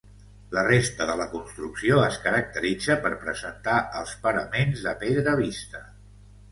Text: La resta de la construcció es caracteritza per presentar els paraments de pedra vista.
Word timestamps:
La 0.57 0.61
resta 0.67 1.05
de 1.09 1.17
la 1.19 1.27
construcció 1.33 1.99
es 2.07 2.17
caracteritza 2.25 2.99
per 3.05 3.13
presentar 3.27 3.77
els 4.01 4.19
paraments 4.27 4.85
de 4.89 4.99
pedra 5.07 5.41
vista. 5.47 5.89